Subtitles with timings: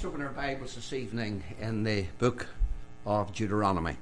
[0.00, 2.46] Let's open our Bibles this evening in the book
[3.04, 3.98] of Deuteronomy.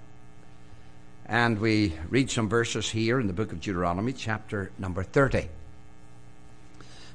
[1.27, 5.49] And we read some verses here in the book of Deuteronomy, chapter number 30.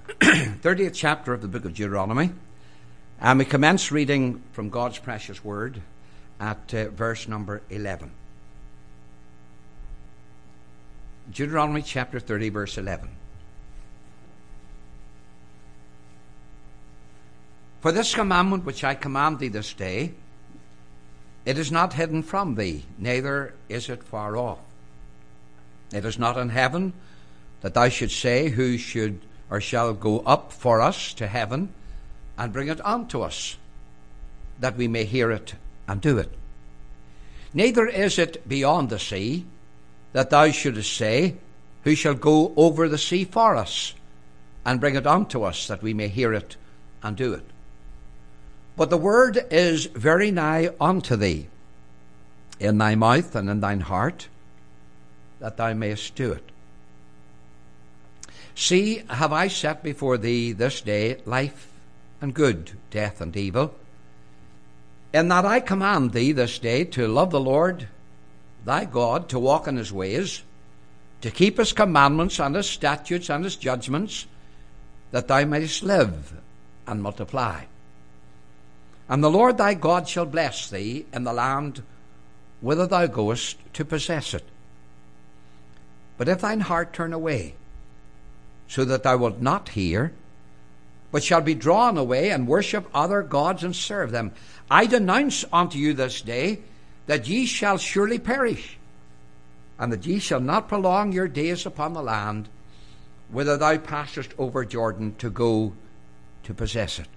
[0.19, 2.31] 30th chapter of the book of Deuteronomy.
[3.21, 5.81] And we commence reading from God's precious word
[6.41, 8.11] at uh, verse number 11.
[11.31, 13.07] Deuteronomy chapter 30, verse 11.
[17.83, 20.13] For this commandment which I command thee this day,
[21.43, 24.59] it is not hidden from thee, neither is it far off.
[25.93, 26.93] It is not in heaven
[27.59, 29.19] that thou should say, Who should
[29.49, 31.73] or shall go up for us to heaven
[32.37, 33.57] and bring it unto us,
[34.61, 36.31] that we may hear it and do it.
[37.53, 39.45] Neither is it beyond the sea
[40.13, 41.35] that thou shouldest say,
[41.83, 43.93] Who shall go over the sea for us
[44.65, 46.55] and bring it unto us, that we may hear it
[47.03, 47.43] and do it.
[48.75, 51.47] But the word is very nigh unto thee,
[52.59, 54.27] in thy mouth and in thine heart,
[55.39, 56.43] that thou mayest do it.
[58.55, 61.67] See, have I set before thee this day life
[62.21, 63.75] and good, death and evil,
[65.13, 67.87] in that I command thee this day to love the Lord
[68.65, 70.41] thy God, to walk in his ways,
[71.21, 74.25] to keep his commandments and his statutes and his judgments,
[75.11, 76.33] that thou mayest live
[76.87, 77.63] and multiply.
[79.09, 81.83] And the Lord thy God shall bless thee in the land
[82.61, 84.45] whither thou goest to possess it.
[86.17, 87.55] But if thine heart turn away,
[88.67, 90.13] so that thou wilt not hear,
[91.11, 94.31] but shall be drawn away and worship other gods and serve them,
[94.71, 96.61] I denounce unto you this day
[97.05, 98.77] that ye shall surely perish,
[99.77, 102.47] and that ye shall not prolong your days upon the land
[103.29, 105.73] whither thou passest over Jordan to go
[106.43, 107.07] to possess it.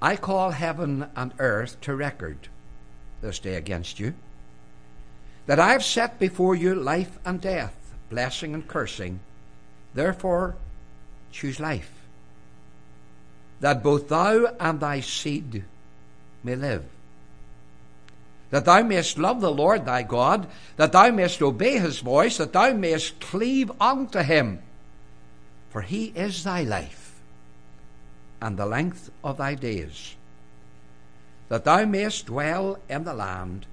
[0.00, 2.48] I call heaven and earth to record
[3.22, 4.14] this day against you,
[5.46, 7.74] that I have set before you life and death,
[8.10, 9.20] blessing and cursing.
[9.94, 10.56] Therefore,
[11.32, 11.92] choose life,
[13.60, 15.64] that both thou and thy seed
[16.44, 16.84] may live.
[18.50, 20.46] That thou mayest love the Lord thy God,
[20.76, 24.60] that thou mayest obey his voice, that thou mayest cleave unto him.
[25.70, 27.05] For he is thy life
[28.40, 30.14] and the length of thy days,
[31.48, 33.66] that thou mayest dwell in the land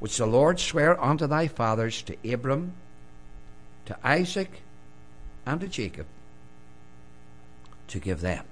[0.00, 2.72] which the Lord sware unto thy fathers, to Abram,
[3.86, 4.50] to Isaac,
[5.46, 6.06] and to Jacob,
[7.88, 8.44] to give them.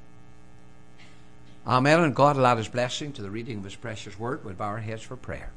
[1.67, 2.01] Amen.
[2.01, 4.45] And God allow his blessing to the reading of his precious word.
[4.45, 5.51] We'll bow our heads for prayer.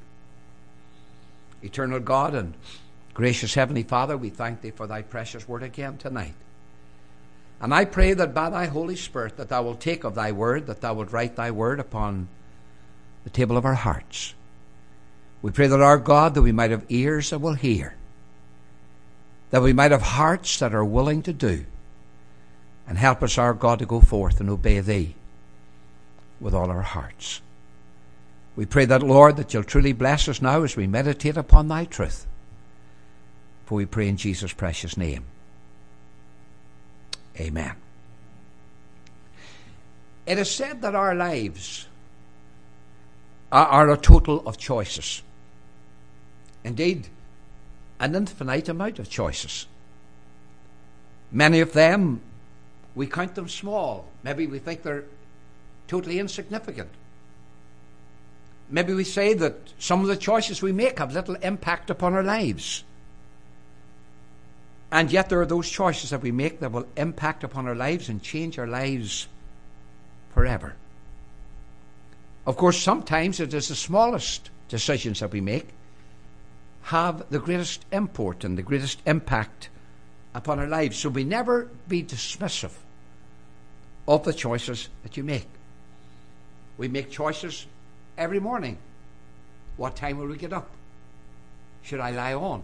[1.63, 2.53] Eternal God and
[3.13, 6.35] gracious Heavenly Father, we thank thee for thy precious word again tonight.
[7.61, 10.67] And I pray that by thy Holy Spirit that thou wilt take of thy word,
[10.67, 12.27] that thou wilt write thy word upon
[13.23, 14.33] the table of our hearts.
[15.41, 17.95] We pray that our God, that we might have ears that will hear,
[19.51, 21.65] that we might have hearts that are willing to do,
[22.87, 25.15] and help us, our God, to go forth and obey thee
[26.39, 27.41] with all our hearts.
[28.55, 31.85] We pray that, Lord, that you'll truly bless us now as we meditate upon thy
[31.85, 32.27] truth.
[33.65, 35.25] For we pray in Jesus' precious name.
[37.39, 37.75] Amen.
[40.25, 41.87] It is said that our lives
[43.51, 45.21] are, a total of choices.
[46.63, 47.07] Indeed,
[47.99, 49.67] an infinite amount of choices.
[51.31, 52.21] Many of them,
[52.95, 54.07] we count them small.
[54.23, 55.05] Maybe we think they're
[55.87, 56.89] totally insignificant.
[58.69, 62.23] Maybe we say that some of the choices we make have little impact upon our
[62.23, 62.83] lives.
[64.95, 68.07] And yet, there are those choices that we make that will impact upon our lives
[68.07, 69.27] and change our lives
[70.33, 70.77] forever.
[72.47, 75.67] Of course, sometimes it is the smallest decisions that we make
[76.83, 79.67] have the greatest import and the greatest impact
[80.33, 80.97] upon our lives.
[80.97, 82.71] So we never be dismissive
[84.07, 85.49] of the choices that you make.
[86.77, 87.65] We make choices
[88.17, 88.77] every morning.
[89.75, 90.69] What time will we get up?
[91.81, 92.63] Should I lie on?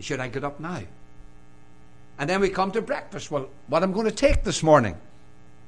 [0.00, 0.82] Should I get up now?
[2.18, 3.30] And then we come to breakfast.
[3.30, 4.96] Well, what I'm going to take this morning?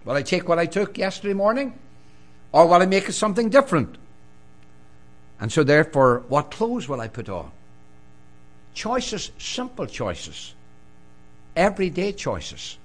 [0.05, 1.79] Will I take what I took yesterday morning?
[2.53, 3.97] Or will I make it something different?
[5.38, 7.50] And so, therefore, what clothes will I put on?
[8.75, 10.55] Choices, simple choices,
[11.56, 12.79] everyday choices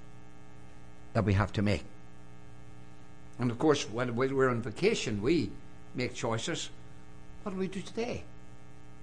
[1.12, 1.84] that we have to make.
[3.38, 5.50] And of course, when we're on vacation, we
[5.94, 6.70] make choices.
[7.42, 8.22] What do we do today?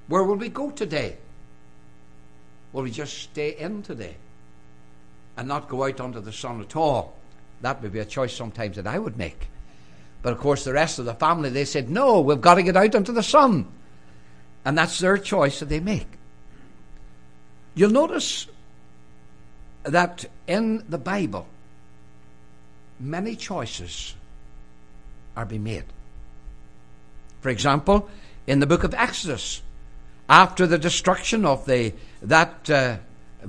[0.07, 1.17] Where will we go today?
[2.73, 4.17] Will we just stay in today
[5.37, 7.15] and not go out under the sun at all?
[7.63, 9.47] that would be a choice sometimes that I would make.
[10.21, 12.77] But of course, the rest of the family, they said, no, we've got to get
[12.77, 13.67] out into the sun.
[14.65, 16.07] And that's their choice that they make.
[17.73, 18.47] You'll notice
[19.83, 21.47] that in the Bible,
[22.99, 24.13] many choices
[25.35, 25.85] are being made.
[27.41, 28.09] For example,
[28.45, 29.61] in the book of Exodus,
[30.29, 31.93] after the destruction of the,
[32.23, 32.97] that uh,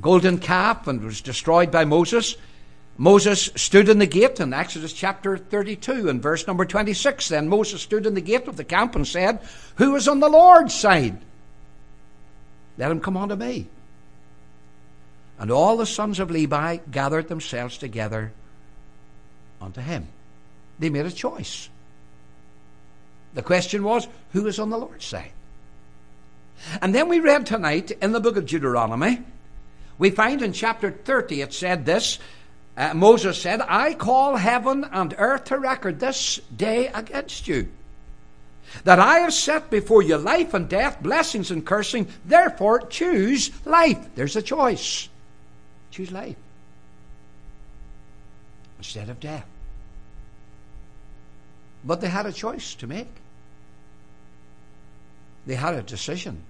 [0.00, 2.36] golden calf and was destroyed by Moses,
[2.96, 7.28] Moses stood in the gate in Exodus chapter 32 and verse number 26.
[7.28, 9.40] Then Moses stood in the gate of the camp and said,
[9.76, 11.18] Who is on the Lord's side?
[12.78, 13.68] Let him come unto me.
[15.38, 18.32] And all the sons of Levi gathered themselves together
[19.60, 20.08] unto him.
[20.78, 21.68] They made a choice.
[23.34, 25.32] The question was, who is on the Lord's side?
[26.80, 29.20] And then we read tonight in the book of Deuteronomy,
[29.98, 32.18] we find in chapter 30 it said this
[32.76, 37.68] uh, Moses said, I call heaven and earth to record this day against you.
[38.82, 42.08] That I have set before you life and death, blessings and cursing.
[42.24, 44.08] Therefore, choose life.
[44.16, 45.08] There's a choice.
[45.92, 46.36] Choose life
[48.78, 49.46] instead of death.
[51.84, 53.08] But they had a choice to make.
[55.46, 56.42] They had a decision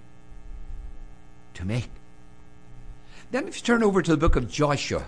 [1.55, 1.89] to make.
[3.31, 5.05] Then, if you turn over to the book of Joshua,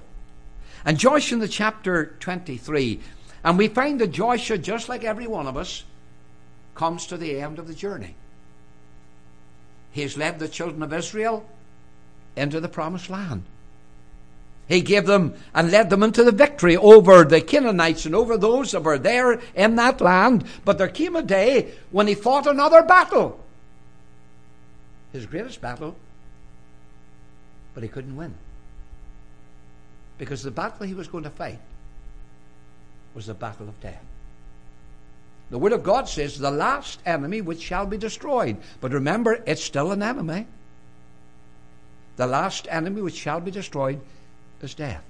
[0.84, 3.00] and Joshua in the chapter 23,
[3.44, 5.84] and we find that Joshua, just like every one of us,
[6.76, 8.16] comes to the end of the journey.
[9.92, 11.48] He has led the children of Israel
[12.36, 13.44] into the promised land.
[14.68, 18.74] He gave them and led them into the victory over the Canaanites and over those
[18.74, 20.44] that were there in that land.
[20.66, 23.44] But there came a day when he fought another battle.
[25.14, 25.96] His greatest battle,
[27.74, 28.34] but he couldn't win.
[30.18, 31.60] Because the battle he was going to fight
[33.14, 34.04] was the battle of death.
[35.50, 38.58] The Word of God says, the last enemy which shall be destroyed.
[38.82, 40.46] But remember, it's still an enemy.
[42.18, 44.02] The last enemy which shall be destroyed
[44.62, 45.04] is death.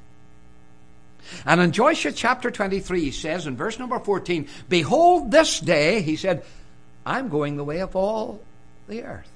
[1.45, 6.15] And in Joshua chapter 23, he says in verse number 14, Behold, this day, he
[6.15, 6.45] said,
[7.05, 8.41] I'm going the way of all
[8.87, 9.29] the earth.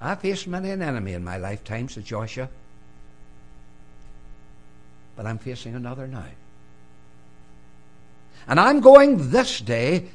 [0.00, 2.48] I faced many an enemy in my lifetime, said Joshua
[5.18, 6.26] but I'm facing another now.
[8.46, 10.10] And I'm going this day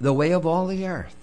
[0.00, 1.16] the way of all the earth.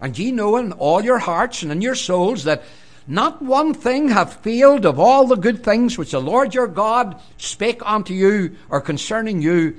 [0.00, 2.64] And ye know in all your hearts and in your souls that
[3.06, 7.20] not one thing hath failed of all the good things which the Lord your God
[7.36, 9.78] spake unto you or concerning you.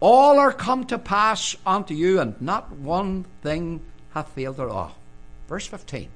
[0.00, 3.82] All are come to pass unto you, and not one thing
[4.14, 4.92] hath failed thereof.
[5.48, 6.08] Verse 15.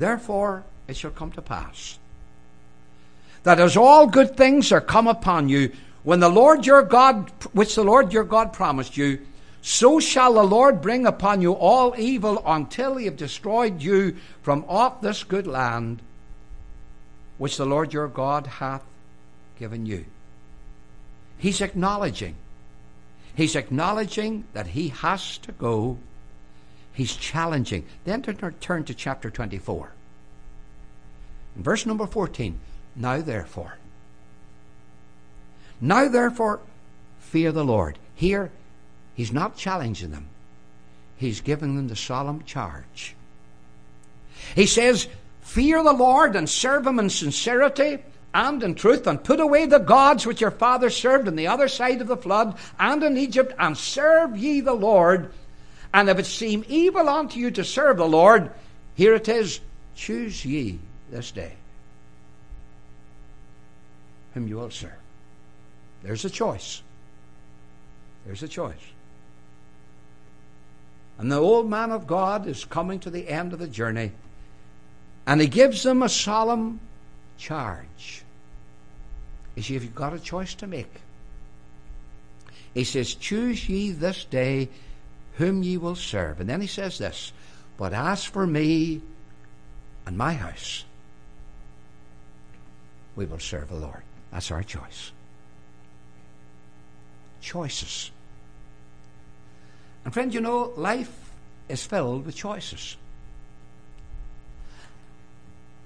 [0.00, 2.00] Therefore it shall come to pass
[3.42, 7.74] that as all good things are come upon you, when the Lord your God, which
[7.74, 9.20] the Lord your God promised you,
[9.62, 14.64] so shall the Lord bring upon you all evil until he have destroyed you from
[14.68, 16.00] off this good land
[17.38, 18.84] which the Lord your God hath
[19.58, 20.04] given you.
[21.38, 22.36] He's acknowledging.
[23.34, 25.98] He's acknowledging that he has to go.
[26.92, 27.86] He's challenging.
[28.04, 29.90] Then turn to chapter 24.
[31.56, 32.58] In verse number 14.
[32.96, 33.78] Now therefore.
[35.80, 36.60] Now therefore,
[37.18, 37.98] fear the Lord.
[38.14, 38.50] Here,
[39.14, 40.28] he's not challenging them,
[41.16, 43.14] he's giving them the solemn charge.
[44.54, 45.08] He says,
[45.40, 47.98] Fear the Lord and serve him in sincerity
[48.32, 51.66] and in truth, and put away the gods which your fathers served on the other
[51.66, 55.32] side of the flood and in Egypt, and serve ye the Lord.
[55.92, 58.50] And if it seem evil unto you to serve the Lord,
[58.94, 59.60] here it is,
[59.94, 60.78] choose ye
[61.10, 61.54] this day
[64.34, 64.92] whom you will serve.
[66.02, 66.82] There's a choice.
[68.24, 68.74] There's a choice.
[71.18, 74.12] And the old man of God is coming to the end of the journey,
[75.26, 76.80] and he gives them a solemn
[77.36, 78.22] charge.
[79.54, 80.92] He says, You've got a choice to make.
[82.72, 84.68] He says, Choose ye this day
[85.40, 86.38] whom ye will serve.
[86.38, 87.32] And then he says this,
[87.78, 89.00] But as for me
[90.04, 90.84] and my house,
[93.16, 94.02] we will serve the Lord.
[94.30, 95.12] That's our choice.
[97.40, 98.10] Choices.
[100.04, 101.30] And friend, you know, life
[101.70, 102.98] is filled with choices.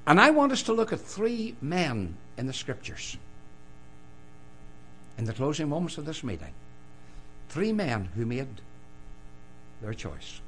[0.05, 3.17] And I want us to look at three men in the scriptures
[5.17, 6.53] in the closing moments of this meeting.
[7.49, 8.49] Three men who made
[9.85, 10.41] their choice.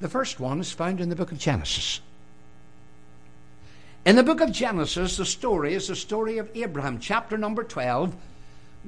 [0.00, 2.00] The first one is found in the book of Genesis.
[4.06, 8.16] In the book of Genesis, the story is the story of Abraham, chapter number 12.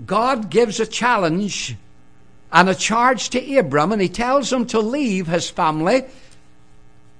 [0.06, 1.76] God gives a challenge
[2.50, 6.04] and a charge to Abram, and he tells him to leave his family.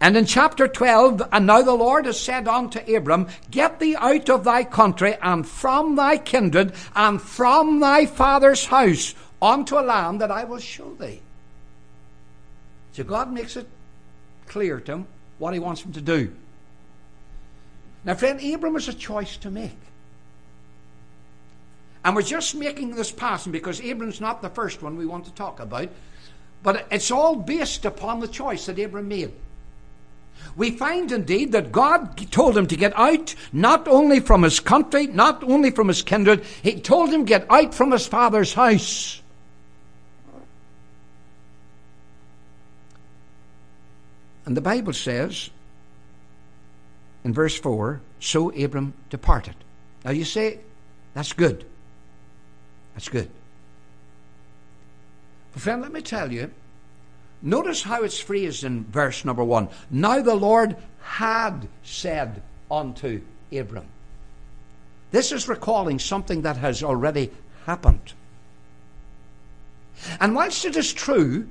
[0.00, 4.30] And in chapter 12, and now the Lord has said unto Abram, Get thee out
[4.30, 10.20] of thy country and from thy kindred and from thy father's house unto a land
[10.20, 11.20] that I will show thee.
[12.92, 13.68] So God makes it
[14.46, 15.06] clear to him
[15.38, 16.32] what he wants him to do.
[18.04, 19.76] Now, friend, Abram has a choice to make.
[22.04, 25.34] And we're just making this passing because Abram's not the first one we want to
[25.34, 25.90] talk about,
[26.62, 29.32] but it's all based upon the choice that Abram made.
[30.56, 35.06] We find indeed that God told him to get out not only from his country,
[35.06, 39.20] not only from his kindred, he told him to get out from his father's house.
[44.48, 45.50] And the Bible says
[47.22, 49.54] in verse 4 so Abram departed.
[50.06, 50.60] Now you say,
[51.12, 51.66] that's good.
[52.94, 53.28] That's good.
[55.52, 56.50] But friend, let me tell you,
[57.42, 59.68] notice how it's phrased in verse number 1.
[59.90, 62.40] Now the Lord had said
[62.70, 63.20] unto
[63.52, 63.88] Abram.
[65.10, 67.30] This is recalling something that has already
[67.66, 68.14] happened.
[70.18, 71.48] And whilst it is true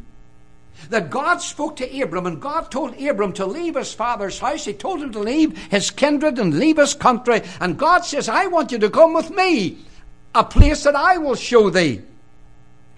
[0.89, 4.65] that God spoke to Abram and God told Abram to leave his father's house.
[4.65, 7.41] He told him to leave his kindred and leave his country.
[7.59, 9.79] And God says, I want you to come with me,
[10.33, 12.01] a place that I will show thee.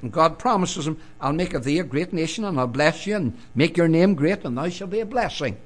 [0.02, 3.16] And God promises him, I'll make of thee a great nation and I'll bless you
[3.16, 5.58] and make your name great and thou shalt be a blessing.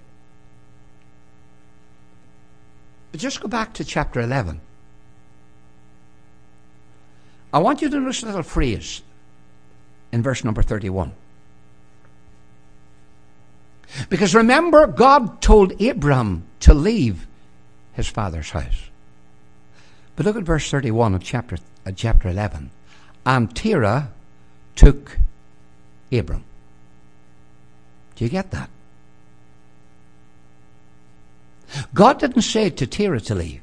[3.12, 4.60] But just go back to chapter 11.
[7.54, 9.04] I want you to notice a little phrase
[10.12, 11.14] in verse number 31.
[14.10, 17.28] Because remember, God told Abram to leave
[17.94, 18.90] his father's house.
[20.16, 22.72] But look at verse 31 of chapter, uh, chapter 11.
[23.26, 24.10] And Terah
[24.76, 25.18] took
[26.12, 26.44] Abram.
[28.16, 28.70] Do you get that?
[31.94, 33.62] God didn't say to Terah to leave.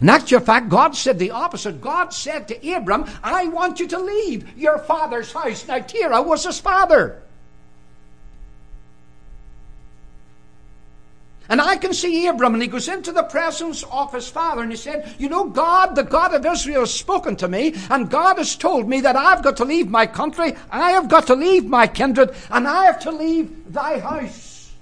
[0.00, 1.80] In actual fact, God said the opposite.
[1.80, 5.66] God said to Abram, I want you to leave your father's house.
[5.68, 7.22] Now, Terah was his father.
[11.48, 14.70] And I can see Abram, and he goes into the presence of his father, and
[14.70, 18.38] he said, You know, God, the God of Israel, has spoken to me, and God
[18.38, 21.64] has told me that I've got to leave my country, I have got to leave
[21.64, 24.72] my kindred, and I have to leave thy house.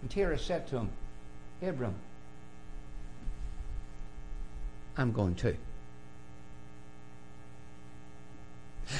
[0.00, 0.90] And Terah said to him,
[1.62, 1.94] Abram,
[4.96, 5.56] I'm going too.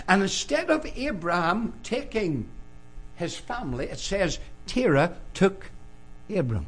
[0.08, 2.48] And instead of Abraham taking
[3.22, 5.70] his family, it says Terah took
[6.28, 6.66] Abram.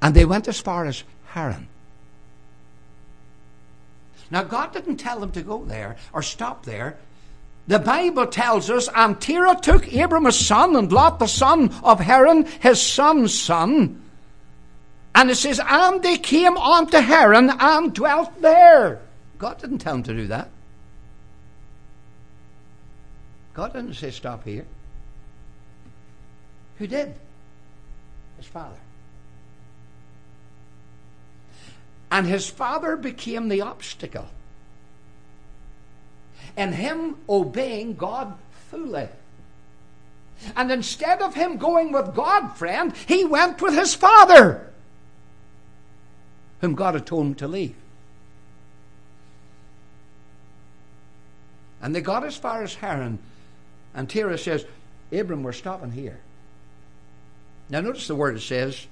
[0.00, 1.68] And they went as far as Haran.
[4.30, 6.96] Now, God didn't tell them to go there or stop there.
[7.66, 12.00] The Bible tells us, and Terah took Abram his son, and Lot the son of
[12.00, 14.02] Haran, his son's son.
[15.14, 19.00] And it says, and they came unto Haran and dwelt there.
[19.38, 20.48] God didn't tell them to do that.
[23.58, 24.64] God didn't say stop here.
[26.78, 27.12] Who did?
[28.36, 28.78] His father.
[32.08, 34.28] And his father became the obstacle.
[36.56, 38.34] And him obeying God
[38.70, 39.08] fully.
[40.54, 44.72] And instead of him going with God, friend, he went with his father,
[46.60, 47.74] whom God had told him to leave.
[51.82, 53.18] And they got as far as Haran,
[53.94, 54.64] and Terah says,
[55.12, 56.20] Abram, we're stopping here.
[57.70, 58.86] Now notice the word it says,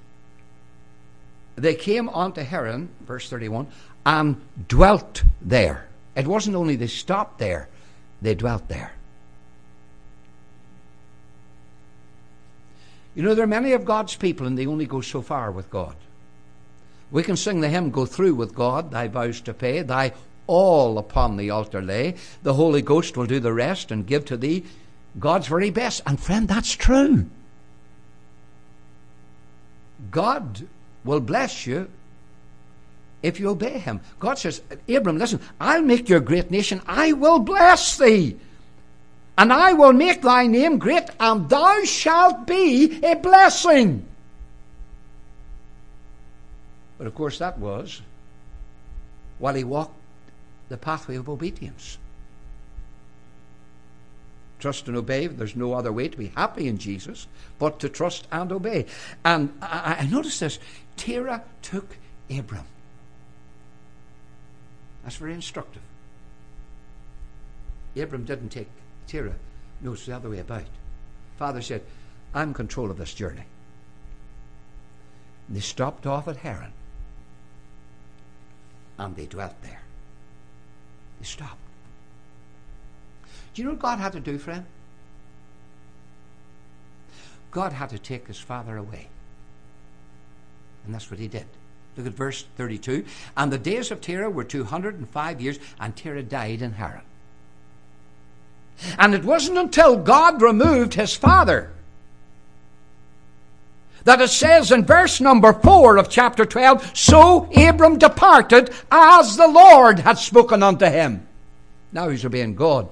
[1.57, 3.67] they came unto Haran, verse 31,
[4.05, 5.89] and dwelt there.
[6.15, 7.69] It wasn't only they stopped there,
[8.21, 8.93] they dwelt there.
[13.15, 15.71] You know, there are many of God's people, and they only go so far with
[15.71, 15.97] God.
[17.11, 20.13] We can sing the hymn, Go Through with God, thy vows to pay, thy
[20.47, 22.17] all upon the altar lay.
[22.43, 24.65] The Holy Ghost will do the rest and give to thee
[25.19, 26.03] God's very best.
[26.07, 27.27] And friend, that's true.
[30.11, 30.67] God
[31.05, 31.89] will bless you
[33.23, 34.01] if you obey him.
[34.21, 36.83] God says, Abram, listen, I'll make you a great nation.
[36.87, 38.37] I will bless thee.
[39.39, 44.07] And I will make thy name great, and thou shalt be a blessing.
[46.97, 48.01] But of course, that was
[49.39, 49.95] while he walked
[50.69, 51.99] the pathway of obedience.
[54.59, 55.27] Trust and obey.
[55.27, 57.27] There's no other way to be happy in Jesus
[57.59, 58.87] but to trust and obey.
[59.25, 60.59] And I, I noticed this.
[60.97, 61.99] Terah took
[62.31, 62.65] Abram.
[65.05, 65.83] That's very instructive.
[67.97, 68.69] Abram didn't take
[69.07, 69.37] Terah.
[69.81, 70.65] No, it's the other way about.
[71.37, 71.83] Father said,
[72.35, 73.45] I'm in control of this journey.
[75.47, 76.73] And they stopped off at Haran.
[78.99, 79.83] And they dwelt there.
[81.21, 81.66] They stopped.
[83.57, 84.67] Do you know what God had to do, friend?
[87.51, 89.09] God had to take his father away.
[90.85, 91.47] And that's what he did.
[91.97, 93.07] Look at verse 32.
[93.35, 97.01] And the days of Terah were 205 years, and Terah died in Haran.
[98.99, 101.73] And it wasn't until God removed his father
[104.05, 109.49] that it says in verse number 4 of chapter 12 So Abram departed as the
[109.49, 111.27] Lord had spoken unto him.
[111.91, 112.91] Now he's obeying God.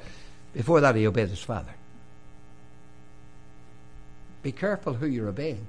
[0.55, 1.75] Before that, he obeyed his father.
[4.43, 5.67] Be careful who you're obeying.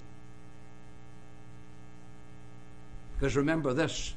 [3.18, 4.13] Because remember this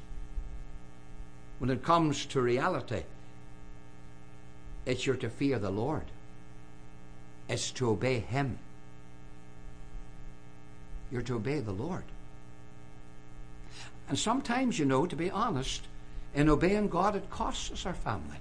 [1.59, 3.03] when it comes to reality,
[4.85, 6.05] it's you're to fear the Lord,
[7.47, 8.57] it's to obey Him.
[11.11, 12.03] You're to obey the Lord.
[14.07, 15.83] And sometimes, you know, to be honest,
[16.33, 18.37] in obeying God, it costs us our family.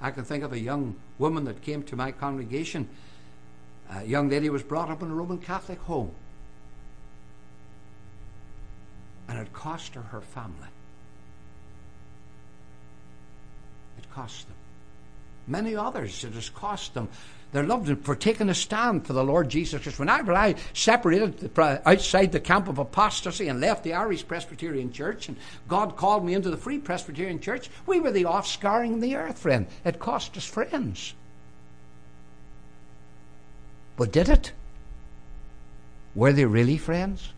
[0.00, 2.88] I can think of a young woman that came to my congregation.
[3.90, 6.12] A young lady was brought up in a Roman Catholic home.
[9.28, 10.68] And it cost her her family.
[13.98, 14.56] It cost them.
[15.46, 17.08] Many others, it has cost them
[17.52, 19.98] their loved for taking a stand for the Lord Jesus Christ.
[19.98, 25.36] Whenever I separated outside the camp of apostasy and left the Irish Presbyterian Church, and
[25.66, 29.38] God called me into the Free Presbyterian Church, we were the offscouring of the earth,
[29.38, 29.66] friend.
[29.84, 31.14] It cost us friends.
[33.96, 34.52] But did it?
[36.14, 37.32] Were they really friends?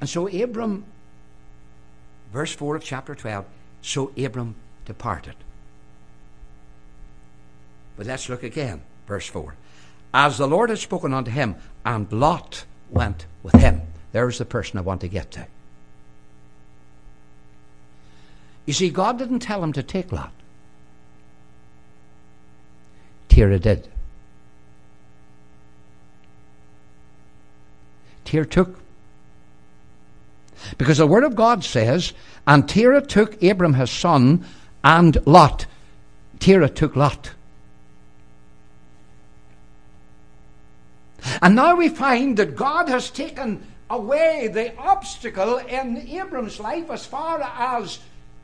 [0.00, 0.84] And so Abram,
[2.32, 3.46] verse 4 of chapter 12,
[3.80, 5.34] so Abram departed.
[7.96, 9.54] But let's look again, verse 4.
[10.12, 13.82] As the Lord had spoken unto him, and Lot went with him.
[14.12, 15.46] There's the person I want to get to.
[18.66, 20.32] You see, God didn't tell him to take Lot.
[23.28, 23.88] Terah did.
[28.24, 28.78] Terah took.
[30.78, 32.12] Because the Word of God says,
[32.46, 34.44] And Terah took Abram his son
[34.82, 35.66] and Lot.
[36.38, 37.32] Terah took Lot.
[41.40, 47.06] And now we find that God has taken away the obstacle in Abram's life as
[47.06, 47.98] far as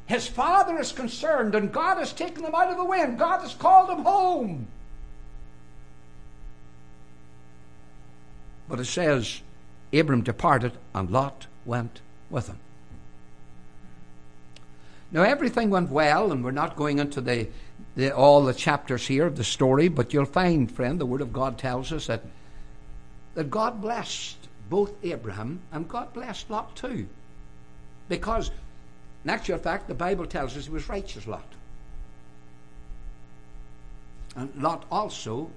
[0.07, 3.43] his father is concerned, and God has taken him out of the way, and God
[3.43, 4.67] has called him home.
[8.69, 9.41] But it says,
[9.93, 12.59] Abram departed, and Lot went with him.
[15.13, 17.49] Now, everything went well, and we're not going into the,
[17.97, 21.33] the, all the chapters here of the story, but you'll find, friend, the Word of
[21.33, 22.23] God tells us that
[23.35, 24.37] that God blessed
[24.69, 27.09] both Abraham and God blessed Lot too.
[28.09, 28.51] Because,
[29.25, 31.45] in actual fact, the Bible tells us he was righteous, Lot.
[34.37, 35.51] And Lot also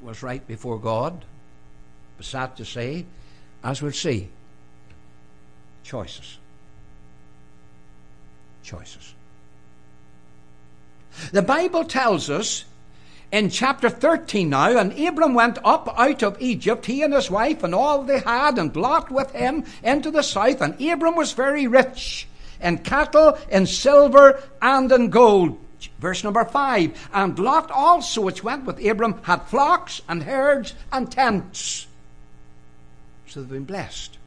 [0.00, 1.24] was right before God.
[2.16, 3.06] But sad to say,
[3.62, 4.28] as we'll see,
[5.82, 6.38] choices.
[8.62, 9.14] Choices.
[11.32, 12.64] The Bible tells us
[13.32, 17.62] in chapter 13 now, and Abram went up out of Egypt, he and his wife,
[17.62, 20.60] and all they had, and Lot with him into the south.
[20.60, 22.26] And Abram was very rich
[22.60, 25.58] in cattle, in silver, and in gold.
[25.98, 31.10] Verse number 5 And Lot also, which went with Abram, had flocks and herds and
[31.10, 31.86] tents.
[33.26, 34.18] So they've been blessed.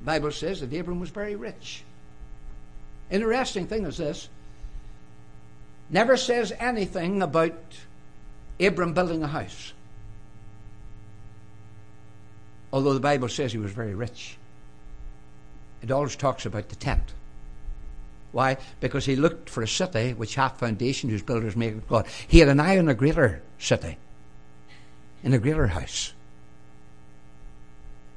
[0.00, 1.82] The Bible says that Abram was very rich.
[3.10, 4.28] Interesting thing is this
[5.90, 7.54] never says anything about
[8.60, 9.72] Abram building a house.
[12.72, 14.36] Although the Bible says he was very rich.
[15.82, 17.12] It always talks about the tent.
[18.32, 18.58] Why?
[18.80, 22.06] Because he looked for a city which hath foundation, whose builders make God.
[22.26, 23.96] He had an eye on a greater city,
[25.22, 26.12] in a greater house.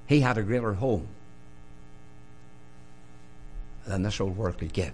[0.07, 1.07] He had a greater home
[3.85, 4.93] than this old world could give.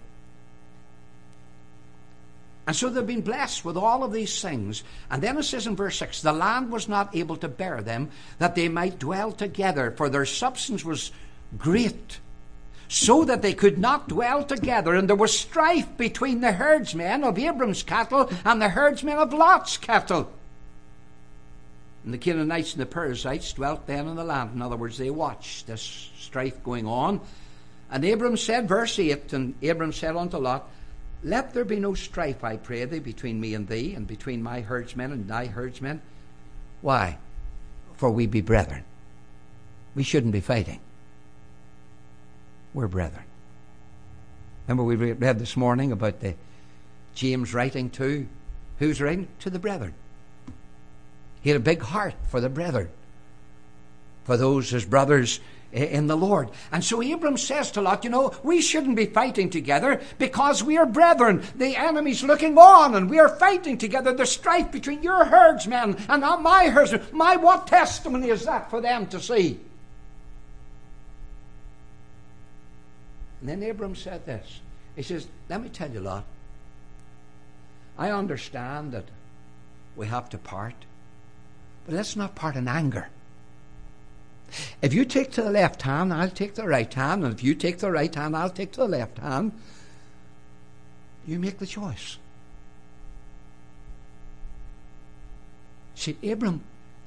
[2.68, 4.84] And so they've been blessed with all of these things.
[5.12, 8.10] And then it says in verse 6 the land was not able to bear them,
[8.40, 11.12] that they might dwell together, for their substance was
[11.58, 12.20] great.
[12.88, 17.38] so that they could not dwell together, and there was strife between the herdsmen of
[17.38, 20.32] Abram's cattle and the herdsmen of Lot's cattle.
[22.04, 24.52] And the Canaanites and the Perizzites dwelt then in the land.
[24.54, 27.20] In other words, they watched this strife going on.
[27.90, 30.70] And Abram said, verse 8, and Abram said unto Lot,
[31.26, 34.62] Let there be no strife, I pray thee, between me and thee, and between my
[34.62, 36.00] herdsmen and thy herdsmen.
[36.82, 37.18] Why?
[37.96, 38.84] For we be brethren.
[39.96, 40.82] We shouldn't be fighting.
[42.76, 43.24] We're brethren.
[44.68, 46.36] Remember, we read this morning about the
[47.16, 48.28] James writing to
[48.78, 49.28] who's writing?
[49.40, 49.96] To the brethren.
[51.42, 52.90] He had a big heart for the brethren,
[54.26, 55.40] for those his brothers
[55.72, 56.50] in the Lord.
[56.72, 60.78] And so Abram says to Lot, you know, we shouldn't be fighting together because we
[60.78, 61.44] are brethren.
[61.56, 64.14] The enemy's looking on and we are fighting together.
[64.14, 67.02] The strife between your herdsmen and my herdsmen.
[67.12, 69.60] My, what testimony is that for them to see?
[73.42, 74.62] And then Abram said this.
[74.96, 76.24] He says, let me tell you, Lot,
[77.98, 79.06] I understand that
[79.96, 80.76] we have to part.
[81.86, 83.10] But let's not part in anger.
[84.82, 87.56] If you take to the left hand, I'll take the right hand, and if you
[87.56, 89.52] take the right hand, I'll take to the left hand.
[91.28, 92.18] You make the choice.
[95.96, 96.62] See, Abram,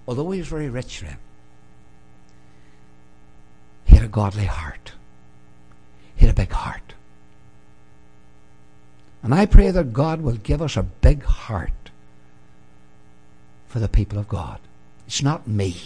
[0.07, 1.19] although he was very rich then,
[3.85, 4.93] he had a godly heart.
[6.17, 6.95] He had a big heart.
[9.23, 11.91] And I pray that God will give us a big heart
[13.67, 14.59] for the people of God.
[15.07, 15.77] It's not me.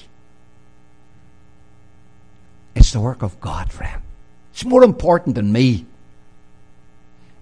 [2.75, 4.03] It's the work of God, friend.
[4.53, 5.87] It's more important than me.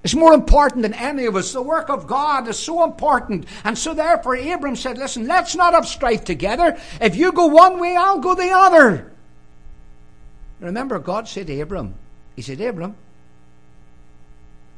[0.02, 1.52] It's more important than any of us.
[1.52, 3.46] The work of God is so important.
[3.64, 6.80] And so therefore Abram said, listen, let's not have strife together.
[7.00, 9.12] If you go one way, I'll go the other.
[10.60, 11.94] Remember, God said to Abram,
[12.36, 12.94] He said, Abram,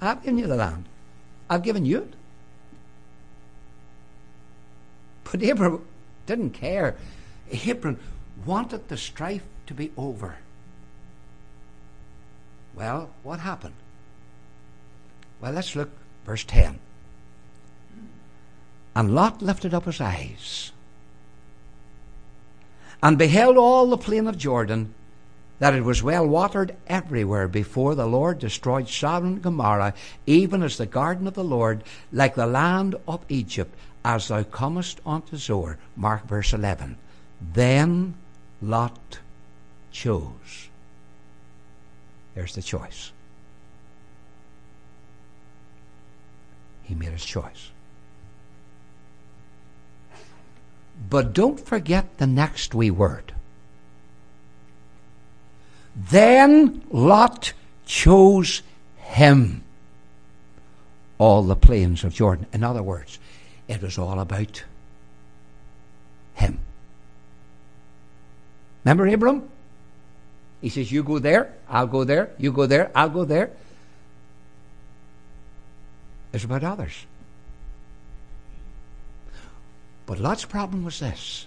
[0.01, 0.85] I've given you the land.
[1.49, 2.15] I've given you it.
[5.25, 5.85] But Abram
[6.27, 6.97] didn't care.
[7.69, 7.99] Abram
[8.45, 10.37] wanted the strife to be over.
[12.75, 13.75] Well, what happened?
[15.41, 15.91] Well, let's look,
[16.25, 16.79] verse 10.
[18.95, 20.73] And Lot lifted up his eyes
[23.03, 24.95] and beheld all the plain of Jordan,
[25.59, 29.95] that it was well watered everywhere before the Lord destroyed Sodom and Gomorrah,
[30.27, 35.01] even as the garden of the Lord, like the land of Egypt, as thou comest
[35.05, 35.79] unto Zoar.
[35.97, 36.97] Mark verse 11.
[37.41, 38.15] Then
[38.61, 39.19] Lot
[39.93, 40.69] chose.
[42.35, 43.13] There's the choice.
[46.83, 47.71] He made his choice.
[51.09, 53.35] But don't forget the next wee word.
[55.95, 57.53] Then Lot
[57.85, 58.63] chose
[58.97, 59.63] him
[61.19, 62.47] all the plains of Jordan.
[62.53, 63.19] In other words,
[63.69, 64.65] it was all about
[66.35, 66.59] him.
[68.85, 69.49] Remember Abram?
[70.63, 73.51] He says, You go there, I'll go there, you go there, I'll go there.
[76.33, 77.05] It's about others.
[80.07, 81.47] But Lot's problem was this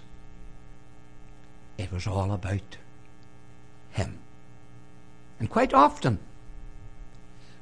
[1.78, 2.76] it was all about
[3.90, 4.18] him.
[5.40, 6.18] And quite often,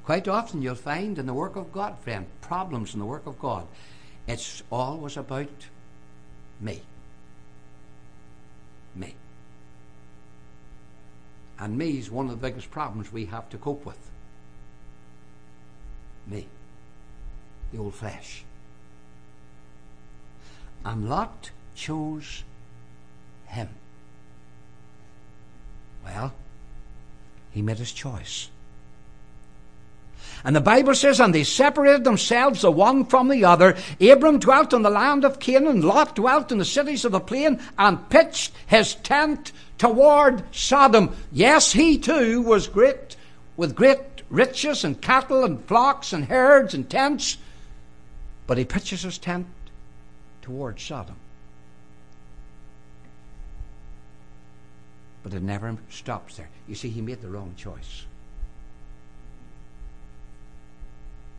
[0.04, 3.38] quite often you'll find in the work of God, friend, problems in the work of
[3.38, 3.66] God,
[4.26, 5.48] it's always about
[6.60, 6.82] me.
[8.94, 9.14] Me.
[11.58, 13.98] And me is one of the biggest problems we have to cope with.
[16.26, 16.46] Me.
[17.72, 18.44] The old flesh.
[20.84, 22.42] And Lot chose
[23.46, 23.68] him.
[26.04, 26.32] Well,
[27.52, 28.48] he made his choice.
[30.44, 33.76] And the Bible says, And they separated themselves the one from the other.
[34.00, 37.60] Abram dwelt in the land of Canaan, Lot dwelt in the cities of the plain,
[37.78, 41.14] and pitched his tent toward Sodom.
[41.32, 43.16] Yes, he too was great,
[43.56, 47.38] with great riches and cattle and flocks and herds and tents,
[48.46, 49.46] but he pitches his tent
[50.42, 51.16] toward Sodom.
[55.22, 56.50] But it never stops there.
[56.68, 58.04] You see, he made the wrong choice.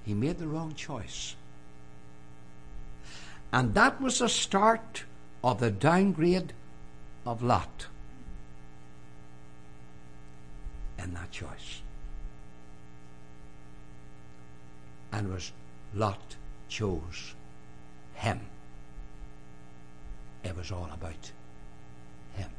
[0.06, 1.36] He made the wrong choice.
[3.54, 5.04] And that was the start
[5.44, 6.54] of the downgrade
[7.26, 7.88] of Lot
[11.14, 11.82] that choice.
[15.12, 15.52] And was
[15.94, 16.36] Lot
[16.68, 17.36] chose
[18.16, 18.40] him.
[20.44, 21.32] It was all about
[22.36, 22.50] him.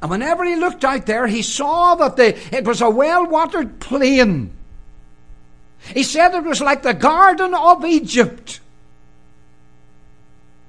[0.00, 3.80] And whenever he looked out there, he saw that the, it was a well watered
[3.80, 4.52] plain.
[5.94, 8.60] He said it was like the Garden of Egypt.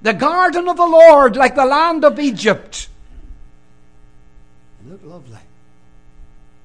[0.02, 2.89] The garden of the Lord, like the land of Egypt.
[4.82, 5.39] It looked lovely.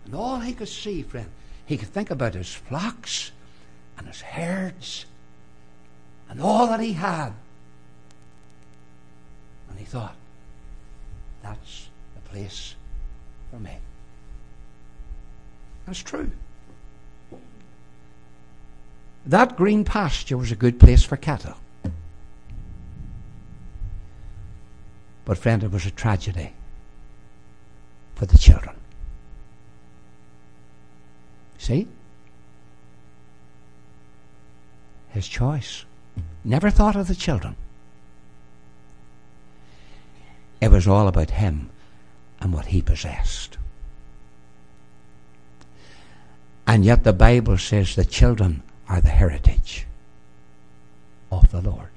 [0.08, 1.28] And all he could see, friend,
[1.66, 3.30] he could think about his flocks
[3.98, 5.04] and his herds
[6.30, 7.34] and all that he had.
[9.68, 10.16] And he thought,
[11.42, 12.74] that's the place
[13.50, 13.76] for me.
[15.84, 16.30] That's true.
[19.26, 21.58] That green pasture was a good place for cattle.
[25.26, 26.54] But, friend, it was a tragedy
[28.14, 28.74] for the children.
[31.58, 31.88] See?
[35.10, 35.84] His choice.
[36.44, 37.56] Never thought of the children.
[40.60, 41.70] It was all about him
[42.40, 43.58] and what he possessed.
[46.66, 49.86] And yet the Bible says the children are the heritage
[51.30, 51.88] of the Lord.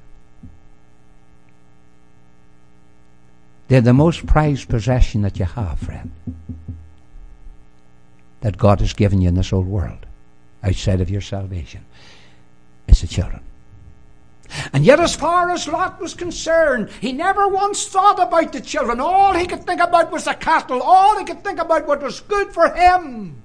[3.68, 6.12] They're the most prized possession that you have, friend,
[8.42, 10.06] that God has given you in this old world,
[10.64, 11.86] outside of your salvation.
[12.88, 13.42] It's the children.
[14.74, 19.00] And yet, as far as Lot was concerned, he never once thought about the children.
[19.00, 20.82] All he could think about was the cattle.
[20.82, 23.42] All he could think about what was good for him.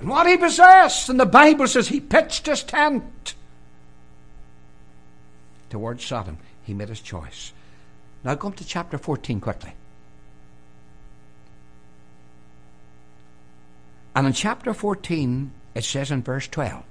[0.00, 1.10] And what he possessed.
[1.10, 3.34] And the Bible says he pitched his tent
[5.68, 6.38] towards Sodom.
[6.62, 7.52] He made his choice.
[8.22, 9.74] Now come to chapter 14 quickly.
[14.14, 16.84] And in chapter 14, it says in verse 12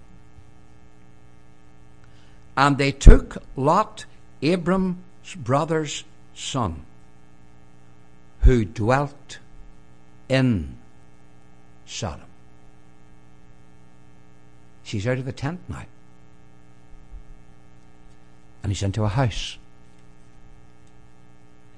[2.57, 4.05] And they took Lot,
[4.41, 6.85] Abram's brother's son,
[8.41, 9.39] who dwelt
[10.27, 10.77] in
[11.85, 12.25] Sodom.
[14.83, 15.85] She's out of the tent now.
[18.61, 19.57] And he's into a house.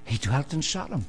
[0.05, 1.05] He dwelt in Sodom.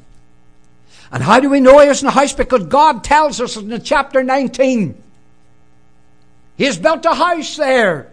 [1.13, 2.33] And how do we know he is in the house?
[2.33, 5.03] Because God tells us in chapter 19.
[6.57, 8.13] He has built a house there.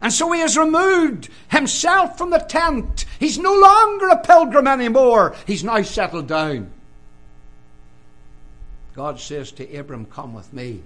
[0.00, 3.06] And so he has removed himself from the tent.
[3.18, 5.34] He's no longer a pilgrim anymore.
[5.46, 6.70] He's now settled down.
[8.94, 10.82] God says to Abram, Come with me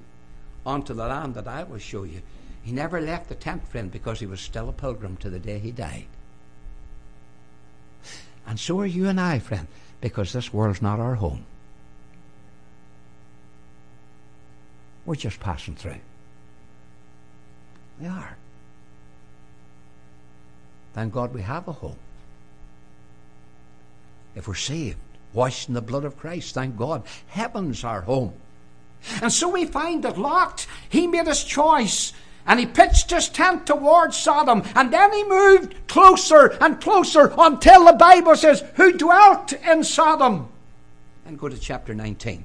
[0.65, 2.23] unto the land that I will show you.
[2.63, 5.59] He never left the tent, friend, because he was still a pilgrim to the day
[5.59, 6.07] he died.
[8.47, 9.67] And so are you and I, friend,
[10.01, 11.45] because this world's not our home.
[15.05, 15.97] We're just passing through.
[18.01, 18.37] We are.
[20.95, 21.97] Thank God we have a home.
[24.35, 24.99] If we're saved,
[25.33, 28.35] washed in the blood of Christ, thank God, heaven's our home.
[29.23, 32.13] And so we find that Lot, he made his choice
[32.49, 37.85] and he pitched his tent towards Sodom, and then he moved closer and closer until
[37.85, 40.49] the Bible says, Who dwelt in Sodom?
[41.27, 42.45] And go to chapter 19.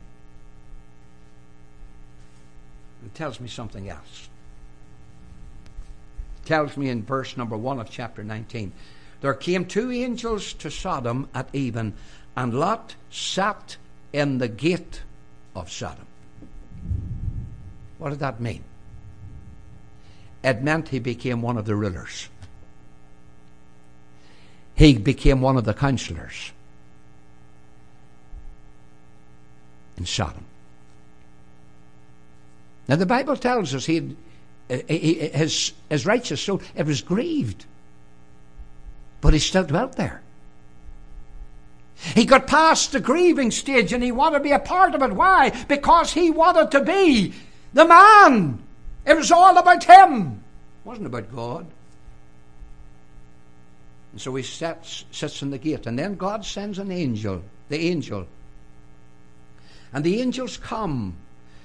[3.05, 4.27] It tells me something else.
[6.43, 8.73] It tells me in verse number 1 of chapter 19
[9.21, 11.93] There came two angels to Sodom at even,
[12.35, 13.77] and Lot sat
[14.11, 15.01] in the gate
[15.55, 16.07] of Sodom.
[17.99, 18.65] What did that mean?
[20.43, 22.27] It meant he became one of the rulers.
[24.75, 26.51] He became one of the counselors
[29.97, 30.45] in Sodom.
[32.87, 34.15] Now the Bible tells us he,
[34.87, 37.65] he his his righteous soul it was grieved,
[39.21, 40.21] but he still dwelt there.
[42.15, 45.13] He got past the grieving stage and he wanted to be a part of it.
[45.13, 45.51] Why?
[45.67, 47.33] Because he wanted to be
[47.73, 48.62] the man
[49.05, 50.43] it was all about him.
[50.83, 51.65] It wasn't about God.
[54.11, 55.87] And so he sits, sits in the gate.
[55.87, 58.27] And then God sends an angel, the angel.
[59.91, 61.15] And the angels come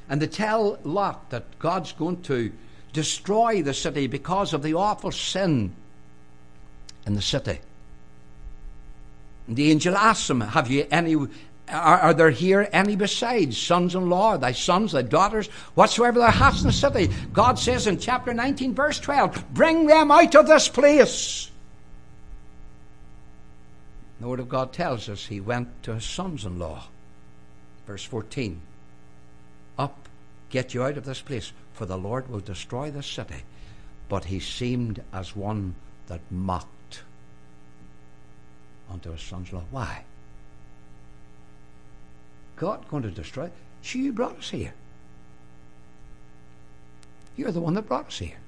[0.09, 2.51] and they tell Lot that God's going to
[2.93, 5.75] destroy the city because of the awful sin
[7.07, 7.59] in the city.
[9.47, 11.17] And the angel asks him, Have you any
[11.71, 16.31] are, are, there here any besides sons in law, thy sons, thy daughters, whatsoever thou
[16.31, 17.11] hast in the city?
[17.33, 21.51] God says in chapter 19, verse 12, Bring them out of this place.
[24.21, 26.85] The Word of God tells us he went to his sons in law.
[27.87, 28.61] Verse 14,
[29.79, 30.09] Up,
[30.51, 33.43] get you out of this place, for the Lord will destroy this city.
[34.09, 35.75] But he seemed as one
[36.09, 37.03] that mocked
[38.91, 39.65] unto his sons in law.
[39.71, 40.05] Why?
[42.59, 43.51] God going to destroy?
[43.83, 44.75] She you brought us here.
[47.37, 48.39] You're the one that brought us here.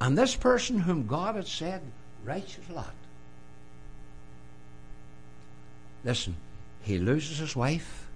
[0.00, 1.82] And this person whom God had said,
[2.24, 2.94] righteous lot.
[6.04, 6.36] Listen,
[6.82, 8.06] he loses his wife.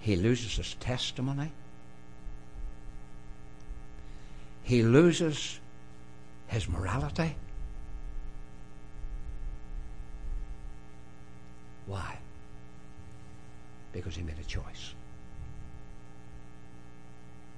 [0.00, 1.52] He loses his testimony.
[4.62, 5.60] He loses
[6.48, 7.36] his morality.
[11.86, 12.18] Why?
[13.92, 14.94] Because he made a choice.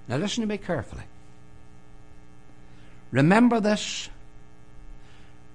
[0.09, 1.05] Now, listen to me carefully.
[3.11, 4.09] Remember this.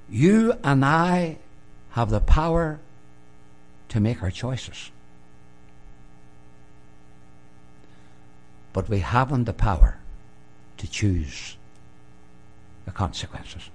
[0.10, 1.38] You and I
[1.92, 2.80] have the power
[3.90, 4.92] to make our choices.
[8.72, 9.98] But we haven't the power
[10.78, 11.58] to choose
[12.86, 13.70] the consequences.